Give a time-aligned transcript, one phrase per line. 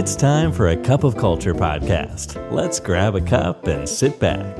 [0.00, 2.28] It's time for a cup of culture podcast.
[2.58, 4.54] Let's grab a cup and sit back.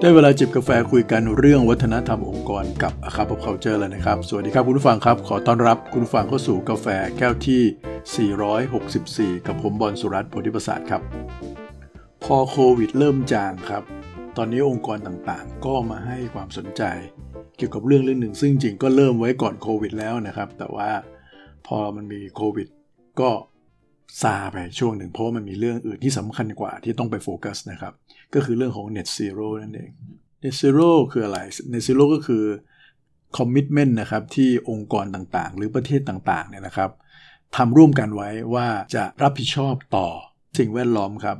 [0.00, 6.86] ได้เวลาจิบกาแฟคุยกันเรื่องวัฒนธรรมองค์กรกับ A Cup of Culture แล้วนะครับ สวัสดีครับคุณผู้ฟังครับ ขอต้อนรับคุณผู้ฟังเข้าสู่กาแฟ
[7.18, 11.02] แก้วที่ 464 กับผมบอลสุรัตน์โพธิประสาทครับ
[12.24, 13.82] พอโควิดเริ่มจางครับ
[14.36, 16.82] ตอนนี้องค์กรต่างๆ ก็มาให้ความสนใจ
[17.56, 20.90] เกี่ยวกับเรื่องเรื่องหนึ่งซึ่งจริงก็เริ่มไว้ก่อนโควิดแล้วนะครับ แต่ว่า
[21.66, 22.68] พอมันมีโควิด
[23.20, 23.30] ก็
[24.22, 27.92] ซาไปช่วงหนึ่ง เพราะมันมีเรื่องอื่นที่สำคัญกว่าที่ต้องไปโฟกัสนะครับ
[28.34, 29.90] ก็คือเรื่องของ net zero นั่นเอง
[30.44, 31.38] net zero คืออะไร
[31.72, 32.44] net zero ก็คือ
[33.36, 36.90] commitment นะครับที่องค์กรต่างๆ หรือประเทศต่างๆเนี่ยนะครับ
[37.56, 40.08] ทำร่วมกันไว้ว่าจะรับผิดชอบต่อ
[40.58, 41.38] สิ่งแวดล้อมครับ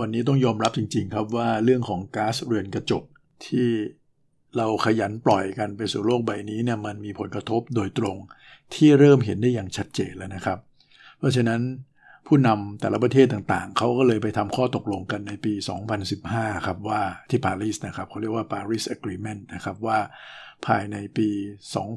[0.00, 3.04] วันนี้ต้องยอมรับจริง ๆ ครับว่าเรื่องของก๊าซเรือนกระจก
[3.46, 3.68] ที่
[4.56, 8.16] เราขยันปล่อยกันไปสู่โลกใบนี้เนี่ยมันมีผลกระทบโดยตรง
[8.74, 10.58] ที่เริ่มเห็นได้อย่างชัดเจนแล้วนะครับ
[11.18, 11.60] เพราะฉะนั้น
[12.26, 15.52] ผู้นำแต่ละประเทศต่างๆ เขาก็เลยไปทำข้อตกลงกันในปี
[16.10, 19.98] 2015 ครับว่าที่ปารีสนะครับเขาเรียกว่า Paris Agreement นะครับว่า
[20.66, 21.28] ภายในปี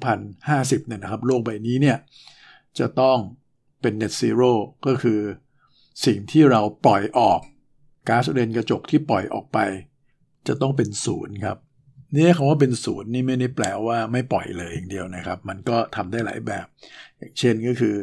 [0.09, 1.97] 2050 เนี่ยนะครับ โลกใบนี้เนี่ย
[2.79, 3.17] จะต้อง
[3.81, 4.51] เป็น net zero
[4.85, 5.19] ก็คือ
[6.05, 7.39] สิ่งที่เราปล่อยออก
[8.09, 9.59] ก๊าซเรือนกระจกที่ปล่อยออกไป
[10.47, 11.57] จะต้องเป็นศูนย์ครับ
[12.13, 16.65] นี่คำว่าเป็นศูนย์นี่ไม่ได้แปลว่าไม่ปล่อยเลยอย่างเดียวนะครับ มันก็ทำได้หลายแบบ
[17.17, 17.95] อย่างเช่นก็คือ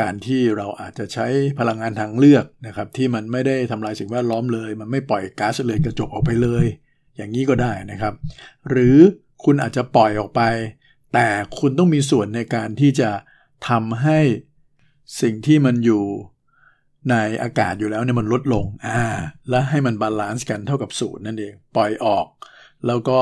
[0.00, 1.26] การที่เราอาจจะใช้
[1.58, 6.66] พลังงานทางเลือกนะครับ ที่มันไม่ได้ทำลายสิ่งแวดล้อมเลย มันไม่ปล่อยก๊าซเรือนกระจกออกไปเลย
[7.16, 8.14] อย่างนี้ก็ได้นะครับ
[8.70, 8.96] หรือ
[9.44, 10.42] คุณอาจจะปล่อยออกไป
[11.14, 11.26] แต่
[11.58, 13.10] คุณต้องมีส่วนในการที่จะ
[13.68, 14.18] ทำให้
[15.20, 16.04] สิ่งที่มันอยู่
[17.10, 19.00] ในอากาศอยู่แล้วเนี่ยมันลดลง อ่า
[19.50, 22.26] และให้มัน balance กันเท่ากับศูนย์นั่นเอง ปล่อยออก
[22.86, 23.20] แล้วก็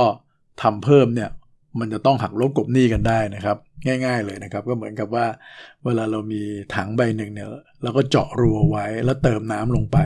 [0.62, 1.30] ทำเพิ่มเนี่ย
[1.80, 5.26] มันจะต้องหักลบกบหนี้กันได้นะครับ ง่าย ๆเลยนะครับ ก็เหมือนกับว่า
[5.84, 6.42] เวลาเรามี
[6.74, 7.48] ถังใบหนึ่งเนี่ย
[7.82, 9.98] เราก็เจาะรูไว้แล้วเติมน้ำลงไป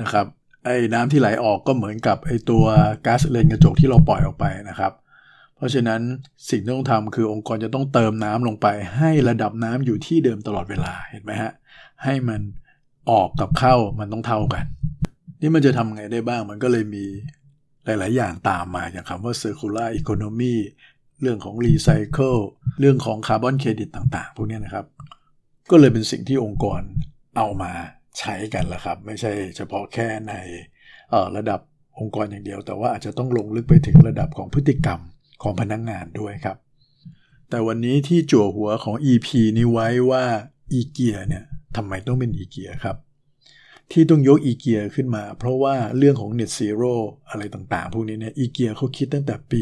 [0.00, 0.26] นะครับ
[0.64, 2.64] ไอ้น้ำที่ไหลออกก็เหมือนกับไอ้ตัว
[3.06, 4.92] ก๊าซเรือนกระจกที่เราปล่อยออกไปนะครับ
[5.56, 6.00] เพราะฉะนั้น
[6.50, 11.52] สิ่งที่ต้องทำคือองค์กรจะต้องเติมน้ำลงไป ให้ระดับน้ำอยู่ที่เดิมตลอดเวลาเห็นไหมฮะ
[12.04, 12.40] ให้มัน
[13.10, 14.64] ออกกับเข้ามันต้องเท่ากัน
[15.40, 17.04] นี่มันจะทำไงได้บ้างมันก็เลยมี
[17.88, 20.54] หลาย ๆ อย่างตามมาอย่างคำว่า circular economy
[21.22, 22.40] เรื่องของ recycle
[22.80, 24.86] เรื่องของคาร์บอนเครดิตต่าง ๆ พวกนี้นะครับ
[25.70, 26.80] ก็เลยเป็นสิ่งที่องค์กร
[27.36, 27.72] เอามา
[28.18, 30.34] ใช้กันละครับ ไม่ใช่เฉพาะแค่ใน
[31.36, 31.60] ระดับ
[31.98, 35.00] องค์กรอย่างเดียว แต่ว่าอาจจะต้องลงลึกไปถึงระดับของพฤติกรรม
[35.42, 36.56] ของพนักงงานด้วยครับ
[37.50, 39.28] แต่วันนี้ที่จั่วหัวของ EP
[39.58, 40.24] นี้ไว้ว่า
[40.72, 41.44] อีเกียเนี่ย
[41.76, 42.96] ทำไมต้องเป็นอีเกียครับ
[43.92, 46.94] ที่ต้องยกอีเกียขึ้นมา เพราะว่าเรื่องของ Net Zero
[47.30, 49.60] อะไรต่างๆ พวกนี้เนี่ยอีเกียเขาคิดตั้งแต่ปี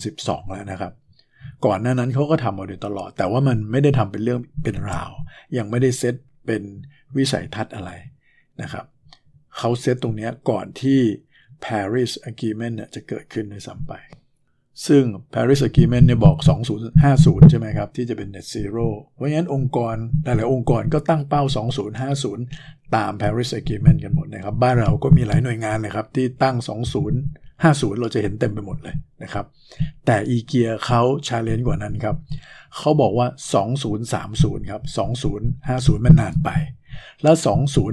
[0.00, 0.92] 2012 แล้วนะครับ
[1.66, 5.10] ก่อนหน้านั้นเขาก็ทำมาโดยตลอด แต่ว่ามันไม่ได้ทำเป็นเรื่องเป็นราว
[5.58, 6.14] ยังไม่ได้เซต
[6.46, 6.62] เป็น
[7.16, 7.90] วิสัยทัศน์อะไร
[8.62, 8.84] นะครับ
[9.56, 11.00] เขาเซตตรงนี้ก่อนที่
[11.64, 13.92] Paris Agreement จะเกิดขึ้นในสัมไป
[14.86, 16.36] ซึ่ง Paris Agreement เนี่ยบอก
[16.94, 21.42] 2050 ใช่ไหมครับ ที่จะเป็น Net Zero เพราะงั้นองค์กร หลาย ๆ องค์กรก็ตั้งเป้า
[22.18, 26.56] 2050 ตาม Paris Agreement กันหมดนะครับ บ้านเราก็มีหลายหน่วยงานเลยครับ ที่ตั้ง
[27.28, 29.44] 2050 เราจะเห็นเต็มไปหมดเลยนะครับ
[30.06, 32.16] แต่อีเกียเขาชาเลนจ์กว่านั้นครับ
[32.76, 33.28] เขาบอกว่า
[33.98, 34.82] 2030 ครับ
[35.44, 36.50] 2050 มันนานไป
[37.22, 37.36] แล้ว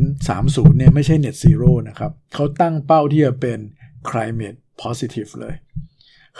[0.09, 3.59] 2030 เนี่ยไม่ใช่ Net Zero นะครับเขาตั้งเป้าที่จะเป็น
[4.09, 5.56] climate positive เลย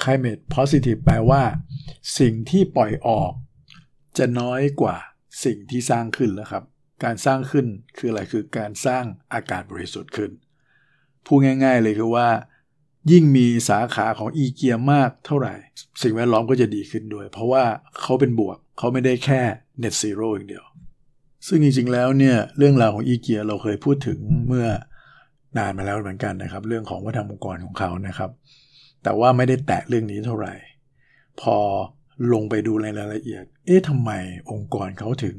[0.01, 1.44] climate positive แปลว่า
[2.19, 3.31] สิ่งที่ปล่อยออก
[4.17, 4.97] จะน้อยกว่า
[5.45, 6.63] สิ่งที่สร้างขึ้นแล้วครับ
[7.03, 7.66] การสร้างขึ้น
[7.97, 9.03] คืออะไรคือการสร้าง
[9.34, 10.31] อากาศบริสุทธิ์ขึ้น
[11.25, 12.28] พูดง่าย ๆ เลยคือว่า
[13.11, 15.55] ยิ่งมีสาขาของอีเกียมากเท่าไหร่
[16.01, 17.63] สิ่งแวดล้อมก็จะดีขึ้นด้วย เพราะว่า
[18.01, 19.41] เขาเป็นบวกเขาไม่ได้แค่
[19.81, 20.66] net zero อย่างเดียว
[21.47, 24.67] ซึ่งจริงๆแล้วเนี่ยเรื่องราวของอีเกียเราเคยพูดถึงเมื่อ
[25.57, 28.31] นานมาแล้วเหมือนกันนะครับ เรื่องของวัฒนธรรมองค์กรของเขานะครับ
[29.05, 30.53] แต่ว่าไม่ได้แตะเรื่องนี้เท่าไหร่
[31.41, 31.57] พอ
[32.33, 34.11] ลงไปดูในรายละเอียด เอ๊ะทำไม
[34.51, 35.37] องค์กรเขาถึง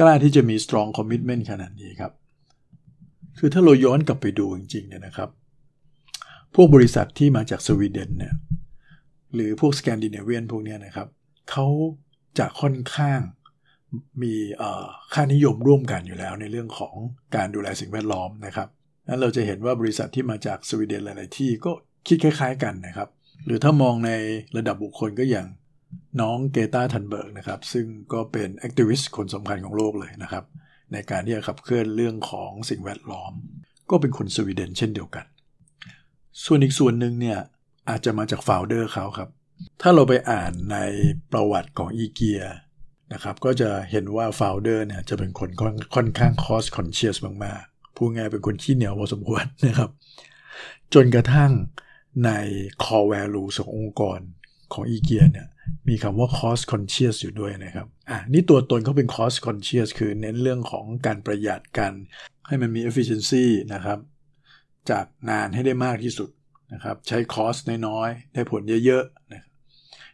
[0.00, 2.12] กล้าที่จะมี strong commitment ขนาดนี้ครับ
[3.38, 5.30] คือถ้าเราย้อนกลับไปดูจริงๆเนี่ยนะครับ
[6.54, 8.34] พวกบริษัทที่มาจากสวีเดนเนี่ย
[9.34, 11.08] หรือพวกสแกนดิเนเวียนพวกนี้นะครับ
[11.50, 11.66] เขา
[12.38, 13.20] จะค่อนข้าง
[14.22, 14.34] มี
[15.14, 16.94] ค่านิยมร่วมกันอยู่แล้วในเรื่องของ
[17.36, 18.68] การดูแลสิ่งแวดล้อมนะครับ
[19.08, 21.72] นั้นเราจะเห็นว่าบริษัทที่มาจากสวีเดนหลาย ๆ ที่ก็
[22.06, 23.08] คิดคล้าย ๆ กันนะครับ
[23.44, 24.10] หรือถ้ามองใน
[24.56, 25.46] ระดับบุคคลก็อย่าง
[26.20, 30.44] น้องเกรตา ธันเบิร์กนะครับ ซึ่งก็เป็น activist คนสำคัญของโลกเลยนะครับ
[30.92, 33.32] ในการที่จะขับเคลื่อนเรื่องของสิ่งแวดล้อม
[33.90, 35.24] ก็เป็นคนสวีเดนเช่นเดียวกัน
[36.44, 37.38] ส่วนอีกส่วนหนึ่งเนี่ย
[37.88, 39.28] อาจจะมาจากฟาวเดอร์เขาครับ
[39.82, 40.78] ถ้าเราไปอ่านใน
[41.32, 42.42] ประวัติของอีเกีย
[43.12, 45.50] นะครับก็จะเห็นว่า founder เนี่ยจะเป็นคน
[45.94, 49.90] ค่อนข้าง cost conscious มากๆพูดง่ายเป็นคนขี้เหนียวพอสมควรนะครับ
[50.94, 51.52] จนกระทั่ง
[52.24, 52.30] ใน
[52.84, 54.18] core value ขององค์กร
[54.72, 55.48] ของอีเกียเนี่ย
[55.88, 61.92] มีคำว่า cost conscious อยู่ด้วยนะครับ อะนี่ตัวตนเขาเป็น cost conscious คือเน้นเรื่องของการประหยัดกัน
[62.46, 63.98] ให้มันมี efficiency นะครับ
[64.90, 66.30] จากงานให้ได้มากที่สุด
[66.72, 69.50] นะครับ ใช้ cost น้อยๆ ได้ผลเยอะๆนะครับ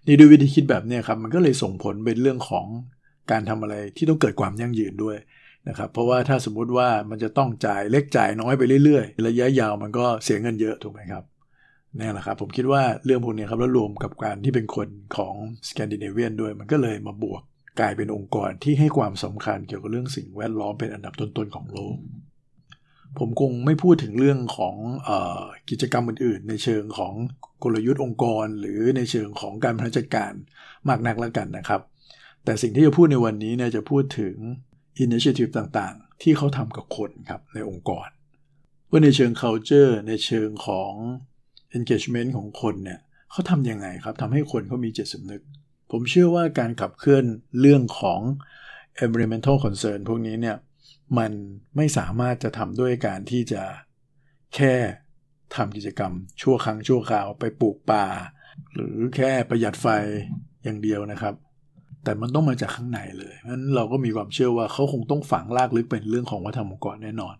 [0.06, 2.66] นี่ด้วยวิธีคิดแบบนี้ครับ มันก็เลยส่งผลเป็นเรื่องของ
[3.30, 5.16] การทำอะไรที่ต้องเกิดความยั่งยืนด้วย
[5.68, 11.24] นะครับ เพราะว่าถ้าสมมุติว่ามันจะต้องจ่ายเล็กจ่ายน้อยไปเรื่อยๆ ระยะยาวมันก็เสียเงินเยอะถูกไหมครับ
[11.98, 15.34] นี่แหละครับผมคิดว่าเรื่องพวกนี้ครับแล้วรวมกับการที่เป็นคนของ
[15.68, 17.42] สแกนดิเนเวียนด้วย มันก็เลยมาบวก
[17.80, 21.96] กลายเป็นองค์กรที่ให้ความสำคัญเกี่ยวกับเรื่องสิ่งแวดล้อมเป็นอันดับต้นๆของโลก
[23.18, 24.74] ผมคงไม่พูดถึงเรื่องของ
[25.08, 25.10] อ
[25.70, 27.12] กิจกรรมอื่นๆ ในเชิงของ
[27.62, 30.32] กลยุทธ์องค์กร หรือในเชิงของการบริหารจัดการ
[30.88, 31.80] มากนักแล้วกันนะครับ
[32.44, 34.34] แต่สิ่งที่จะพูดในวันนี้เนี่ยจะพูดถึง
[34.98, 38.08] อินิเชทีฟต่างๆ ที่เขาทำกับคนครับในองค์กร
[38.90, 40.92] ว่าในเชิง culture ในเชิงของ
[41.78, 45.42] engagement ของคนเนี่ยเขาทำยังไงครับทำให้คนเขามีจิตสำนึก
[45.90, 47.24] ผมเชื่อว่าการขับเคลื่อน
[47.60, 48.20] เรื่องของ
[49.04, 50.56] environmental concern พวกนี้เนี่ย
[51.18, 51.32] มัน
[51.76, 53.62] ไม่สามารถจะทำด้วยการที่จะ
[54.54, 54.74] แค่
[55.56, 58.06] ทำกิจกรรม ชั่วครั้งชั่วคราวไปปลูกป่า
[58.74, 59.86] หรือแค่ประหยัดไฟ
[60.64, 61.34] อย่างเดียวนะครับ
[62.04, 67.36] แต่มันต้องมาจากข้างในเลยนั้นเราก็มีความเชื่อว่าเขาคงต้องฝังลากลึกเป็นเรื่องของวัฒนธรรมองค์กรแน่นอน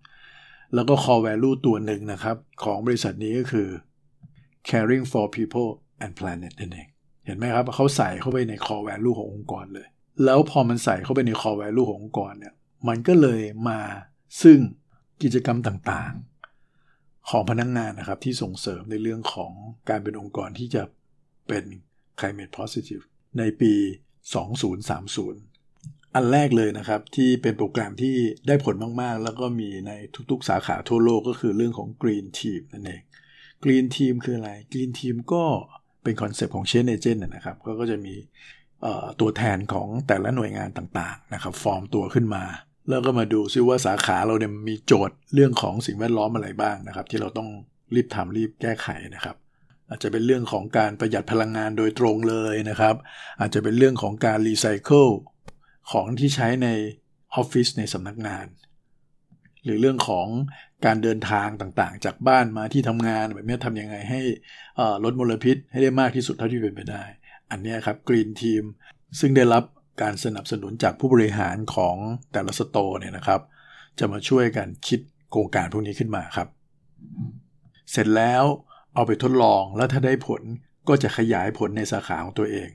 [0.75, 3.69] แล้วก็ core value ตัวหนึ่งนะครับ ของบริษัทนี้ก็คือ
[4.71, 5.71] caring for people
[6.05, 6.89] and planet นั่นเอง
[7.27, 9.87] เห็นไหมครับเขาใส่เข้าไปใน core value ขององค์กรเลย
[10.25, 12.55] แล้วพอมันใส่เข้าไปใน core value ขององค์กรเนี่ย
[12.89, 13.81] มันก็เลยมา
[14.43, 14.59] ซึ่ง
[15.23, 19.53] กิจกรรมต่างๆ ของพนักงงานนะครับ ที่ส่งเสริมในเรื่องของ
[19.89, 20.83] การเป็นองค์กรที่จะ
[21.49, 21.65] เป็น
[22.19, 23.05] climate positive
[23.39, 23.73] ในปี
[24.55, 28.17] 2030 อันแรกเลยนะครับ ที่เป็นโปรแกรมที่
[28.47, 29.93] ได้ผลมากๆ แล้วก็มีใน
[30.31, 33.03] ทุกๆ สาขาทั่วโลกก็คือเรื่องของ Green Team นั่นเอง
[33.63, 35.45] Green Team คืออะไร Green Team ก็
[36.03, 38.15] เป็น concept ของ change agent นะครับก็ก็จะมี
[39.21, 42.45] ตัวแทนของแต่ละหน่วยงานต่างๆนะครับฟอร์มตัวขึ้นมา
[42.89, 47.49] แล้วก็มาดูซิว่าสาขาเราเนี่ยมีโจทย์เรื่องของสิ่งแวดล้อมอะไรบ้างนะครับ ที่เราต้อง
[47.95, 49.37] รีบทำรีบแก้ไขนะครับ
[49.89, 52.95] อาจจะเป็นเรื่องของการประหยัดพลังงานโดยตรงเลยนะครับ
[53.41, 55.07] อาจจะเป็นเรื่องของการรีไซเคิล
[55.93, 56.69] ของที่ใช้ใน
[57.35, 58.47] ออฟฟิศในสำนักงาน
[59.65, 60.27] หรือเรื่องของ
[60.85, 64.21] การเดินทางต่างๆ จากบ้านมาที่ทำงานแบบนี้ทำยังไงให้
[65.05, 67.05] ลดมลพิษให้ได้มากที่สุดเท่าที่เป็นไปได้
[67.51, 68.65] อันนี้ครับกรีนทีม
[69.21, 69.65] ซึ่งได้รับ
[70.03, 71.97] การสนับสนุนจากผู้บริหารของ
[72.33, 73.41] แต่ละสโตร์เนี่ยนะครับ
[73.99, 75.01] จะมาช่วยกันคิด
[75.31, 76.49] โครงการพวกนี้ขึ้นมาครับ
[77.91, 78.45] เสร็จแล้ว
[78.95, 80.43] เอาไปทดลองแล้วถ้าได้ผล
[80.89, 82.69] ก็จะขยายผลในสาขาของตัวเอง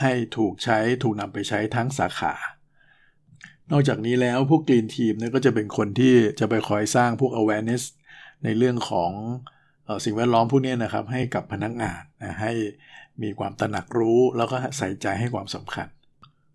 [0.00, 2.34] ให้ถูกใช้ถูกนำไปใช้ทั้งสาขา
[3.72, 7.82] นอกจากนี้แล้วพวกกรีนทีมเนี่ยก็จะเป็นคนที่จะไปคอยสร้างพวก awareness
[8.44, 9.10] ในเรื่องของ
[10.04, 12.52] สิ่งแวดล้อมพวกนี้นะครับ ให้กับพนักงานนะให้
[13.22, 15.88] มีความตระหนักรู้แล้วก็ใส่ใจให้ความสำคัญ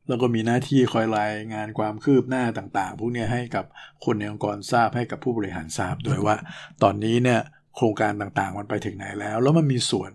[0.07, 3.65] แล้วก็มีหน้าที่คอยรายงานความคืบหน้าต่างๆ พวกนี้ให้กับ
[4.06, 6.36] คนในองค์กรทราบให้กับผู้บริหารทราบโดยว่า
[6.83, 7.42] ตอนนี้เนี่ย
[7.75, 10.12] โครงการต่างๆ มันไปถึงไหนแล้ว แล้วมันมีส่วน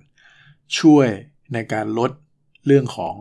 [0.78, 1.08] ช่วย
[1.54, 2.10] ในการลด
[2.66, 3.16] เรื่องของ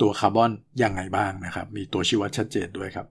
[0.00, 0.50] ตัวคาร์บอน
[0.82, 3.06] ยังไงบ้างนะครับ มีตัวชี้วัดชัดเจนด้วยครับ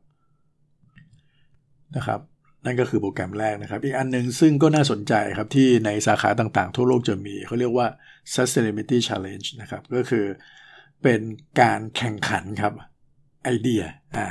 [1.97, 2.19] นะครับ
[2.65, 7.87] นั่นก็คือโปรแกรมแรกนะครับ อีกอันหนึ่งซึ่งก็น่าสนใจครับที่ในสาขาต่างๆ ทั่วโลกจะมีเขาเรียกว่า
[8.35, 10.25] sustainability challenge นะครับ ก็คือ
[11.03, 11.21] เป็น
[11.61, 12.73] การแข่งขันครับ
[13.43, 13.83] ไอเดีย
[14.15, 14.27] อ่า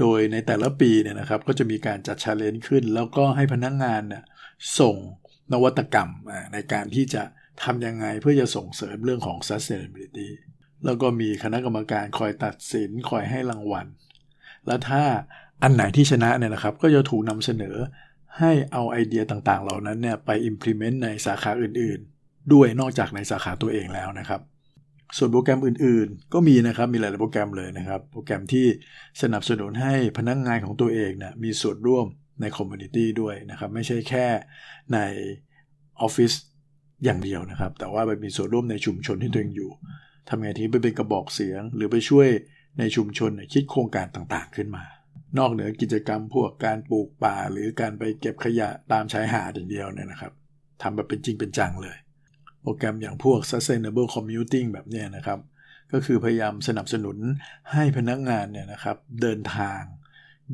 [0.00, 4.24] โดยในแต่ละปีเนี่ยนะครับ ก็จะมีการจัด challenge ขึ้น แล้วก็ให้พนักงงานเนี่ย
[4.78, 4.96] ส่ง
[5.52, 6.10] นวัตกรรม
[6.52, 7.22] ในการที่จะ
[7.62, 10.28] ทำยังไงเพื่อจะส่งเสริมเรื่องของ sustainability
[10.84, 13.86] แล้วก็มีคณะกรรมการคอยตัดสินคอยให้รางวัล
[14.66, 15.02] แล้วถ้า
[15.62, 17.76] อันไหนที่ชนะเนี่ยนะครับ ก็จะถูกนำเสนอ
[18.38, 24.40] ให้เอาไอเดียต่างๆ เหล่านั้นเนี่ยไป implement ในสาขาอื่นๆ ด้วยนอกจากในสาขาตัวเองแล้วนะครับ
[25.16, 28.66] ส่วนโปรแกรมอื่นๆ ก็มีนะครับมีหลายโปรแกรมเลยนะครับ โปรแกรมที่
[29.22, 32.06] สนับสนุนให้พนักงงานของตัวเองเนี่ยมีส่วนร่วม
[32.40, 34.26] ใน community ด้วยนะครับ ไม่ใช่แค่
[34.92, 34.98] ใน
[36.00, 36.32] ออฟฟิศ
[37.04, 39.70] อย่างเดียวนะครับ แต่ว่าไปมีส่วนร่วมในชุมชนที่ตัวเองอยู่
[40.28, 42.28] ทำไงที่ไปเป็นกระบอกเสียง หรือไปช่วย
[42.78, 44.84] ในชุมชนคิดโครงการต่างๆขึ้นมา
[45.38, 50.32] นอกเหนือกิจกรรมพวกการปลูกป่า หรือการไปเก็บขยะตามชายหาดอย่างเดียวเนี่ยนะครับ
[50.82, 51.96] ทำแบบเป็นจริงเป็นจังเลย
[52.62, 55.38] โปรแกรมอย่างพวก sustainable commuting แบบนี้นะครับ
[55.92, 57.16] ก็คือพยายามสนับสนุน
[57.72, 59.80] ให้พนักงานเนี่ยนะครับเดินทาง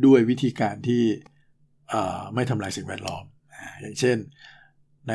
[0.05, 1.05] ด้วยวิธีการที่
[2.35, 3.25] ไม่ทำลายสิ่งแวดล้อม
[3.81, 4.17] อย่างเช่น
[5.09, 5.15] ใน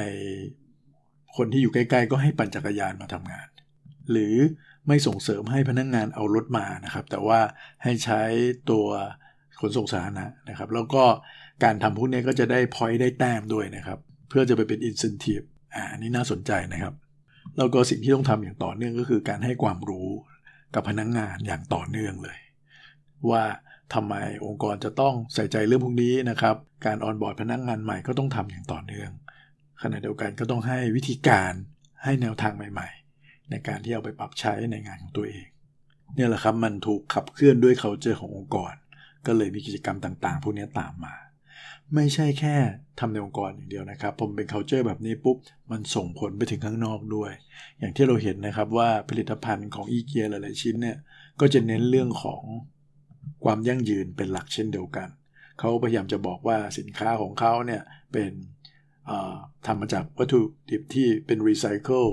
[1.36, 3.48] คนที่อยู่ใกล้ๆ ก็ให้ปั่นจักรยานมาทำงาน
[4.12, 4.36] หรือ
[4.88, 7.40] ไม่ส่งเสริมให้พนักงงานเอารถมานะครับ แต่ว่า
[7.84, 8.22] ให้ใช้
[8.72, 8.88] ตัว
[9.61, 11.05] ขนส่งสาธารณะนะครับ แล้วก็
[11.65, 13.99] การทำพวกนี้ก็จะได้พอยต์ได้แต้มด้วยนะครับ
[14.29, 15.43] เพื่อจะไปเป็นอินสันティブ
[15.75, 16.95] อ่านี่น่าสนใจนะครับ
[17.57, 20.09] แล้วก็สิ่งที่ต้องทำอย่างต่อเนื่องก็คือการให้ความรู้
[20.75, 22.39] กับพนักงงานอย่างต่อเนื่องเลย
[23.31, 23.45] ว่า
[23.95, 29.11] ทำไมองค์กรจะต้องใส่ใจเรื่องพวกนี้นะครับ การออนบอร์ดพนักงงานใหม่ก็ต้องทำอย่างต่อเนื่อง
[29.83, 31.53] ขณะเดียวกันก็ต้องให้วิธีการ
[32.05, 35.47] ให้แนวทางใหม่ ๆ ในการที่เอาไปปรับใช้ในงานของตัวเอง
[36.15, 38.73] เนี่ยแหละครับมันถูกขับเคลื่อนด้วย culture ขององค์กร
[39.28, 41.16] ก็เลยมีกิจกรรมต่างๆ พวกนี้ตามมา
[41.96, 42.56] ไม่ใช่แค่
[43.00, 45.38] ทำในองค์กรอย่างเดียวนะครับ ผมเป็น culture แบบนี้ปุ๊บ
[45.72, 47.32] มันส่งผลไปถึงข้างนอกด้วย
[47.80, 50.98] อย่างที่เราเห็นนะครับว่าผลิตภัณฑ์ของอีเกียหลายๆชิ้นเนี่ย
[51.40, 52.42] ก็จะเน้นเรื่องของ
[53.44, 55.08] ความยั่งยืนเป็นหลักเช่นเดียวกัน
[55.60, 57.82] เขาพยายามจะบอกว่าสินค้าของเขาเนี่ย
[58.12, 58.32] เป็น
[59.66, 62.06] ทำมาจากวัตถุดิบที่เป็นรีไซเคิล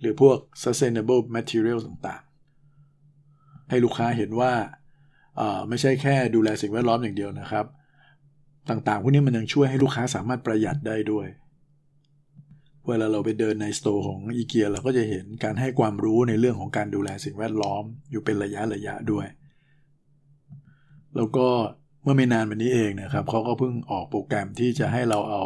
[0.00, 4.52] หรือพวก sustainable material ต่างๆ ให้ลูกค้าเห็นว่า
[5.68, 7.66] ไม่ใช่แค่ดูแลสิ่งแวดล้อมอย่างเดียวนะครับ
[8.70, 11.26] ต่างๆ พวกนี้มันยังช่วยให้ลูกค้าสามารถประหยัดได้ด้วย
[12.88, 19.26] เวลาเราไปเดินใน store ของอีเกียเราก็จะเห็นการให้ความรู้ในเรื่องของการดูแลสิ่งแวดล้อม อยู่เป็นระยะระยะด้วย
[21.16, 21.46] แล้วก็
[22.02, 25.42] เมื่อไม่นานมานี้เองนะครับเขาก็เพิ่งออกโปรแกรมที่จะให้เราเอา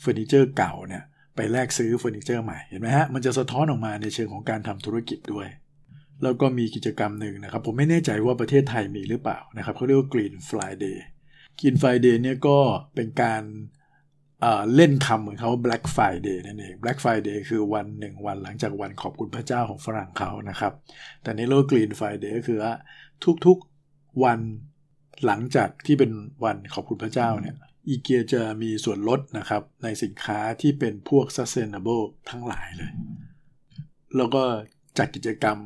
[0.00, 1.04] เฟอร์นิเจอร์เก่าเนี่ย
[1.36, 5.46] ไปแลกซื้อเฟอร์นิเจอร์ใหม่เห็นไหมฮะมันจะสะท้อนออกมาในเชิงของการทำธุรกิจด้วย
[6.22, 10.96] แล้วก็มีกิจกรรมหนึ่งนะครับ ผมไม่แน่ใจว่าประเทศไทยมีหรือเปล่านะครับเขาเรียกว่า Green Friday
[11.58, 12.58] Green Friday เนี่ยก็
[12.94, 13.42] เป็นการ
[14.74, 20.72] เล่นคำเหมือนเขา Black Friday นั่นเอง Black Friday คือวันหนึ่งวันหลังจากวันขอบคุณพระเจ้าของฝรั่งเขานะครับ
[21.22, 22.74] แต่ในโลก Green Friday ก็คือว่า
[23.46, 24.40] ทุกๆวัน
[25.26, 26.12] หลังจากที่เป็น
[26.44, 27.56] วันขอบคุณพระเจ้าเนี่ย
[27.88, 32.92] อีเกียจะมีส่วนลดนะครับ ในสินค้าที่เป็นพวก sustainable ทั้งหลายเลย
[34.16, 34.42] แล้วก็
[34.98, 35.58] จัดกิจกรรม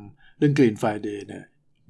[0.43, 1.43] รื่อง Green Friday เนี่ย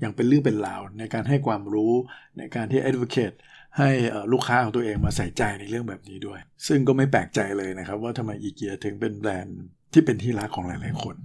[0.04, 1.94] ยังเป็นเรื่องเป็นราวในการให้ความรู้
[2.38, 3.36] ในการที่ advocate
[3.78, 3.90] ให้
[4.32, 9.60] ลูกค้าของตัวเองมาใส่ใจในเรื่องแบบนี้ด้วย ซึ่งก็ไม่แปลกใจเลยนะครับ ว่าทำไมอีเกียถึงเป็นแบรนด์
[9.94, 11.16] ที่เป็นที่รักของหลายๆคน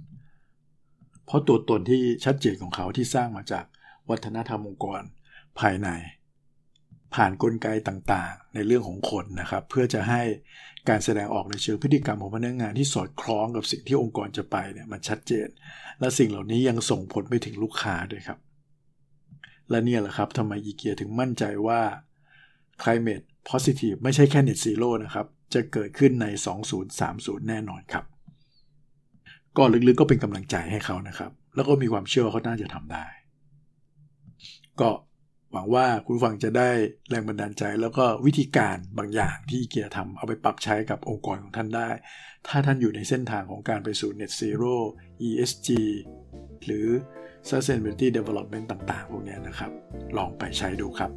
[1.25, 3.65] เพราะตัวตนที่ชัดเจนของเขาที่สร้างมาจาก
[4.09, 5.01] วัฒนธรรมองค์กร
[5.59, 5.89] ภายใน
[7.15, 10.21] ผ่านนกลไกต่างๆ ในเรื่องของคนนะครับ เพื่อจะให้
[10.89, 15.47] การแสดงออกในเชิงพฤติกรรมของพนักงงานที่สอดคล้องกับสิ่งที่องค์กรจะไปเนี่ยมันชัดเจน
[15.99, 18.39] และสิ่งเหล่านี้ยังส่งผลไปถึงลูกค้าด้วยครับ
[19.69, 21.81] และเนี่ยแหละครับทำไมอีเกียถึงมั่นใจว่า
[22.83, 26.25] climate positive ไม่ใช่แค่ net zero นะครับ จะเกิดขึ้นใน
[26.87, 28.05] 2030 แน่นอนครับ
[29.57, 33.05] ก็ลึกๆก็เป็นกำลังใจให้เขานะครับ แล้วก็มีความเชื่อว่าเขาน่าจะทำได้
[34.79, 34.89] ก็
[35.51, 36.69] หวังว่าคุณฟังจะได้
[37.09, 41.89] แรงบันดาลใจ แล้วก็วิธีการบางอย่างที่เกียร์ทำเอาไปปรับใช้กับองค์กรของท่านได้
[42.47, 44.75] ถ้าท่านอยู่ในเส้นทางของการไปสู่ Net Zero
[45.27, 45.69] ESG
[46.65, 46.87] หรือ
[47.49, 49.71] Sustainability Development ต่าง ๆ พวกนี้นะครับ
[50.17, 51.11] ลองไปใช้ดูครับ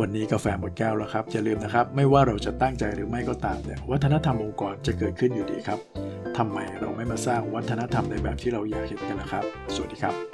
[0.00, 5.78] วันนี้กาแฟหมดแก้วแล้วครับ อย่าลืมนะครับ ไม่ว่าเราจะตั้งใจหรือไม่ก็ตามเนี่ยวัฒนธรรมองค์กรจะเกิดขึ้นอยู่ดีครับ
[6.38, 10.33] ทำไมเราไม่มาสร้างวัฒนธรรมในแบบที่เราอยากเห็นกันนะครับ สวัสดีครับ